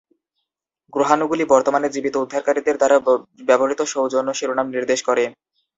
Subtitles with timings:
[0.93, 2.97] গ্রহাণুগুলি বর্তমানে জীবিত উত্তরাধিকারীদের দ্বারা
[3.47, 5.23] ব্যবহৃত সৌজন্য শিরোনাম নির্দেশ করে।